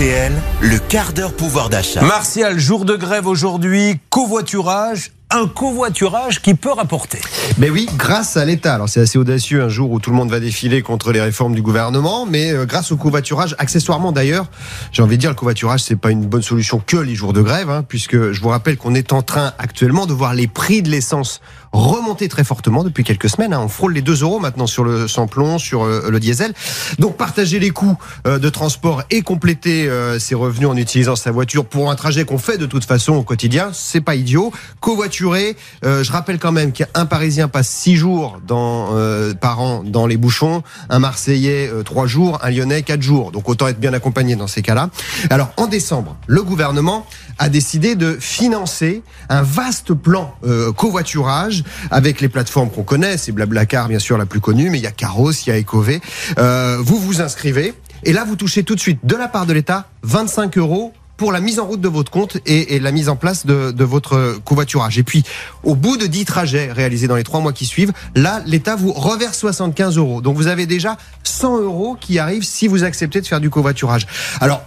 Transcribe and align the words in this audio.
RTL, 0.00 0.32
le 0.62 0.78
quart 0.78 1.12
d'heure 1.12 1.34
pouvoir 1.34 1.68
d'achat. 1.68 2.00
Martial, 2.00 2.58
jour 2.58 2.86
de 2.86 2.96
grève 2.96 3.26
aujourd'hui, 3.26 4.00
covoiturage, 4.08 5.10
un 5.28 5.46
covoiturage 5.46 6.40
qui 6.40 6.54
peut 6.54 6.72
rapporter. 6.72 7.18
Mais 7.58 7.68
oui, 7.68 7.86
grâce 7.98 8.38
à 8.38 8.46
l'État. 8.46 8.72
Alors 8.72 8.88
c'est 8.88 9.00
assez 9.00 9.18
audacieux 9.18 9.62
un 9.62 9.68
jour 9.68 9.90
où 9.90 10.00
tout 10.00 10.08
le 10.08 10.16
monde 10.16 10.30
va 10.30 10.40
défiler 10.40 10.80
contre 10.80 11.12
les 11.12 11.20
réformes 11.20 11.54
du 11.54 11.60
gouvernement, 11.60 12.24
mais 12.24 12.50
euh, 12.50 12.64
grâce 12.64 12.92
au 12.92 12.96
covoiturage, 12.96 13.54
accessoirement 13.58 14.10
d'ailleurs, 14.10 14.46
j'ai 14.90 15.02
envie 15.02 15.16
de 15.16 15.20
dire 15.20 15.30
le 15.30 15.36
covoiturage 15.36 15.82
c'est 15.82 15.96
pas 15.96 16.10
une 16.10 16.24
bonne 16.24 16.40
solution 16.40 16.82
que 16.84 16.96
les 16.96 17.14
jours 17.14 17.34
de 17.34 17.42
grève, 17.42 17.68
hein, 17.68 17.84
puisque 17.86 18.32
je 18.32 18.40
vous 18.40 18.48
rappelle 18.48 18.78
qu'on 18.78 18.94
est 18.94 19.12
en 19.12 19.20
train 19.20 19.52
actuellement 19.58 20.06
de 20.06 20.14
voir 20.14 20.32
les 20.32 20.46
prix 20.46 20.80
de 20.80 20.88
l'essence 20.88 21.42
remonter 21.72 22.28
très 22.28 22.44
fortement 22.44 22.84
depuis 22.84 23.04
quelques 23.04 23.28
semaines. 23.28 23.52
Hein. 23.52 23.60
On 23.64 23.68
frôle 23.68 23.94
les 23.94 24.02
2 24.02 24.22
euros 24.22 24.40
maintenant 24.40 24.66
sur 24.66 24.84
le 24.84 25.08
samplon, 25.08 25.58
sur 25.58 25.84
euh, 25.84 26.08
le 26.10 26.20
diesel. 26.20 26.52
Donc 26.98 27.16
partager 27.16 27.58
les 27.58 27.70
coûts 27.70 27.96
euh, 28.26 28.38
de 28.38 28.48
transport 28.48 29.02
et 29.10 29.22
compléter 29.22 29.88
ses 30.18 30.34
revenus 30.34 30.68
en 30.68 30.76
utilisant 30.76 31.16
sa 31.16 31.30
voiture 31.30 31.64
pour 31.64 31.90
un 31.90 31.94
trajet 31.94 32.24
qu'on 32.24 32.38
fait 32.38 32.58
de 32.58 32.66
toute 32.66 32.84
façon 32.84 33.14
au 33.14 33.22
quotidien, 33.22 33.70
c'est 33.72 34.00
pas 34.00 34.14
idiot. 34.14 34.52
Covoiturer, 34.80 35.56
je 35.82 36.12
rappelle 36.12 36.38
quand 36.38 36.52
même 36.52 36.72
qu'un 36.72 37.06
Parisien 37.06 37.48
passe 37.48 37.68
6 37.68 37.96
jours 37.96 38.40
dans, 38.46 38.96
euh, 38.96 39.34
par 39.34 39.60
an 39.60 39.82
dans 39.84 40.06
les 40.06 40.16
bouchons, 40.16 40.62
un 40.88 40.98
Marseillais 40.98 41.70
3 41.84 42.04
euh, 42.04 42.06
jours, 42.06 42.38
un 42.42 42.50
Lyonnais 42.50 42.82
4 42.82 43.02
jours. 43.02 43.32
Donc 43.32 43.48
autant 43.48 43.68
être 43.68 43.80
bien 43.80 43.92
accompagné 43.92 44.36
dans 44.36 44.46
ces 44.46 44.62
cas-là. 44.62 44.90
Alors 45.30 45.52
en 45.56 45.66
décembre, 45.66 46.16
le 46.26 46.42
gouvernement 46.42 47.06
a 47.38 47.48
décidé 47.48 47.94
de 47.94 48.16
financer 48.20 49.02
un 49.28 49.42
vaste 49.42 49.94
plan 49.94 50.34
euh, 50.44 50.72
covoiturage 50.72 51.59
avec 51.90 52.20
les 52.20 52.28
plateformes 52.28 52.70
qu'on 52.70 52.82
connaît, 52.82 53.16
c'est 53.16 53.32
Blablacar 53.32 53.88
bien 53.88 53.98
sûr 53.98 54.18
la 54.18 54.26
plus 54.26 54.40
connue, 54.40 54.70
mais 54.70 54.78
il 54.78 54.82
y 54.82 54.86
a 54.86 54.92
Caros, 54.92 55.32
il 55.32 55.48
y 55.48 55.52
a 55.52 55.58
Ecové. 55.58 56.00
Euh, 56.38 56.78
vous 56.80 56.98
vous 56.98 57.20
inscrivez 57.20 57.74
et 58.04 58.12
là 58.12 58.24
vous 58.24 58.36
touchez 58.36 58.62
tout 58.62 58.74
de 58.74 58.80
suite 58.80 59.00
de 59.04 59.16
la 59.16 59.28
part 59.28 59.46
de 59.46 59.52
l'État 59.52 59.88
25 60.02 60.58
euros 60.58 60.92
pour 61.20 61.32
la 61.32 61.42
mise 61.42 61.58
en 61.60 61.66
route 61.66 61.82
de 61.82 61.88
votre 61.88 62.10
compte 62.10 62.38
et, 62.46 62.80
la 62.80 62.92
mise 62.92 63.10
en 63.10 63.16
place 63.16 63.44
de, 63.44 63.84
votre 63.84 64.40
covoiturage. 64.42 64.98
Et 64.98 65.02
puis, 65.02 65.22
au 65.62 65.74
bout 65.74 65.98
de 65.98 66.06
10 66.06 66.24
trajets 66.24 66.72
réalisés 66.72 67.08
dans 67.08 67.16
les 67.16 67.24
trois 67.24 67.40
mois 67.40 67.52
qui 67.52 67.66
suivent, 67.66 67.92
là, 68.14 68.40
l'État 68.46 68.74
vous 68.74 68.90
reverse 68.94 69.36
75 69.36 69.98
euros. 69.98 70.22
Donc, 70.22 70.36
vous 70.36 70.46
avez 70.46 70.64
déjà 70.64 70.96
100 71.24 71.60
euros 71.60 71.94
qui 72.00 72.18
arrivent 72.18 72.42
si 72.42 72.68
vous 72.68 72.84
acceptez 72.84 73.20
de 73.20 73.26
faire 73.26 73.40
du 73.40 73.50
covoiturage. 73.50 74.06
Alors, 74.40 74.62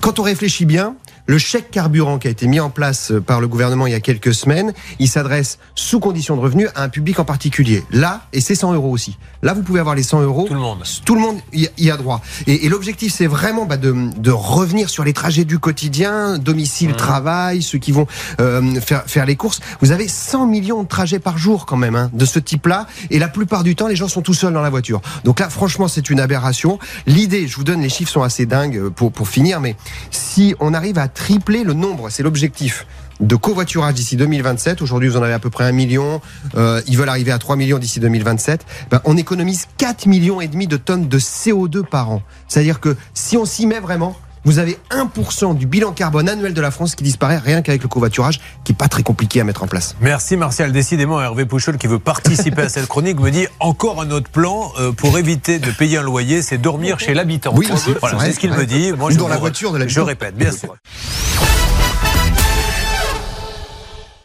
quand 0.00 0.20
on 0.20 0.22
réfléchit 0.22 0.66
bien, 0.66 0.94
le 1.26 1.38
chèque 1.38 1.70
carburant 1.70 2.18
qui 2.18 2.28
a 2.28 2.30
été 2.30 2.46
mis 2.46 2.60
en 2.60 2.70
place 2.70 3.12
euh, 3.12 3.20
par 3.20 3.40
le 3.40 3.48
gouvernement 3.48 3.86
il 3.86 3.92
y 3.92 3.96
a 3.96 4.00
quelques 4.00 4.34
semaines, 4.34 4.72
il 4.98 5.08
s'adresse 5.08 5.58
sous 5.74 6.00
condition 6.00 6.36
de 6.36 6.40
revenus 6.40 6.68
à 6.74 6.82
un 6.82 6.88
public 6.88 7.18
en 7.18 7.24
particulier. 7.24 7.84
Là, 7.90 8.22
et 8.32 8.40
c'est 8.40 8.54
100 8.54 8.74
euros 8.74 8.90
aussi. 8.90 9.18
Là, 9.42 9.54
vous 9.54 9.62
pouvez 9.62 9.80
avoir 9.80 9.94
les 9.94 10.02
100 10.02 10.22
euros. 10.22 10.44
Tout 10.46 10.54
le 10.54 10.60
monde. 10.60 10.82
Tout 11.04 11.14
le 11.14 11.20
monde 11.20 11.36
y 11.52 11.90
a 11.90 11.96
droit. 11.96 12.20
Et, 12.46 12.68
l'objectif, 12.68 13.12
c'est 13.12 13.26
vraiment 13.26 13.64
bah, 13.64 13.76
de, 13.76 13.94
de, 14.16 14.30
revenir 14.30 14.88
sur 14.88 15.04
les 15.04 15.12
trajets 15.12 15.44
du 15.44 15.58
quotidien, 15.58 16.38
domicile, 16.38 16.90
mmh. 16.90 16.96
travail, 16.96 17.62
ceux 17.62 17.78
qui 17.78 17.92
vont 17.92 18.06
euh, 18.40 18.80
faire, 18.80 19.04
faire 19.06 19.26
les 19.26 19.36
courses. 19.36 19.60
Vous 19.80 19.90
avez 19.90 20.08
100 20.08 20.46
millions 20.46 20.82
de 20.82 20.88
trajets 20.88 21.18
par 21.18 21.38
jour 21.38 21.66
quand 21.66 21.76
même 21.76 21.96
hein, 21.96 22.10
de 22.12 22.24
ce 22.24 22.38
type-là. 22.38 22.86
Et 23.10 23.18
la 23.18 23.28
plupart 23.28 23.64
du 23.64 23.74
temps, 23.74 23.88
les 23.88 23.96
gens 23.96 24.08
sont 24.08 24.22
tout 24.22 24.34
seuls 24.34 24.52
dans 24.52 24.62
la 24.62 24.70
voiture. 24.70 25.00
Donc 25.24 25.40
là, 25.40 25.50
franchement, 25.50 25.88
c'est 25.88 26.10
une 26.10 26.20
aberration. 26.20 26.78
L'idée, 27.06 27.46
je 27.46 27.56
vous 27.56 27.64
donne, 27.64 27.80
les 27.80 27.88
chiffres 27.88 28.10
sont 28.10 28.22
assez 28.22 28.46
dingues 28.46 28.76
euh, 28.76 28.90
pour, 28.90 29.12
pour 29.12 29.28
finir, 29.28 29.60
mais 29.60 29.76
si 30.10 30.54
on 30.60 30.74
arrive 30.74 30.98
à 30.98 31.08
tripler 31.14 31.64
le 31.64 31.72
nombre, 31.72 32.10
c'est 32.10 32.22
l'objectif 32.22 32.86
de 33.20 33.36
covoiturage 33.36 33.94
d'ici 33.94 34.16
2027. 34.16 34.82
Aujourd'hui, 34.82 35.08
vous 35.08 35.16
en 35.16 35.22
avez 35.22 35.32
à 35.32 35.38
peu 35.38 35.50
près 35.50 35.64
un 35.64 35.72
million. 35.72 36.20
Euh, 36.56 36.82
ils 36.86 36.96
veulent 36.96 37.08
arriver 37.08 37.30
à 37.30 37.38
3 37.38 37.56
millions 37.56 37.78
d'ici 37.78 38.00
2027. 38.00 38.66
Ben, 38.90 39.00
on 39.04 39.16
économise 39.16 39.68
4 39.78 40.06
millions 40.06 40.40
et 40.40 40.48
demi 40.48 40.66
de 40.66 40.76
tonnes 40.76 41.08
de 41.08 41.18
CO2 41.18 41.84
par 41.84 42.10
an. 42.10 42.22
C'est-à-dire 42.48 42.80
que 42.80 42.96
si 43.14 43.36
on 43.36 43.44
s'y 43.44 43.66
met 43.66 43.80
vraiment, 43.80 44.16
vous 44.44 44.58
avez 44.58 44.78
1% 44.90 45.56
du 45.56 45.66
bilan 45.66 45.92
carbone 45.92 46.28
annuel 46.28 46.54
de 46.54 46.60
la 46.60 46.70
France 46.70 46.94
qui 46.94 47.04
disparaît 47.04 47.38
rien 47.38 47.62
qu'avec 47.62 47.82
le 47.82 47.88
covoiturage, 47.88 48.40
qui 48.64 48.72
est 48.72 48.76
pas 48.76 48.88
très 48.88 49.02
compliqué 49.02 49.40
à 49.40 49.44
mettre 49.44 49.62
en 49.62 49.66
place. 49.66 49.96
Merci 50.00 50.36
Martial. 50.36 50.72
Décidément, 50.72 51.20
Hervé 51.20 51.44
Pouchol, 51.44 51.78
qui 51.78 51.86
veut 51.86 51.98
participer 51.98 52.62
à 52.62 52.68
cette 52.68 52.86
chronique, 52.86 53.20
me 53.20 53.30
dit 53.30 53.46
encore 53.60 54.00
un 54.00 54.10
autre 54.10 54.30
plan 54.30 54.72
euh, 54.78 54.92
pour 54.92 55.18
éviter 55.18 55.58
de 55.58 55.70
payer 55.70 55.98
un 55.98 56.02
loyer, 56.02 56.42
c'est 56.42 56.58
dormir 56.58 56.98
chez 56.98 57.14
l'habitant. 57.14 57.52
Oui, 57.54 57.68
c'est 57.72 58.32
ce 58.32 58.38
qu'il 58.38 58.52
me 58.52 58.66
dit. 58.66 58.92
Moi, 58.92 59.10
je 59.10 59.18
dans 59.18 59.28
la 59.28 59.36
voiture 59.36 59.72
de 59.72 59.78
l'habitant. 59.78 60.00
Je 60.00 60.06
répète, 60.06 60.36
bien 60.36 60.50
sûr. 60.50 60.74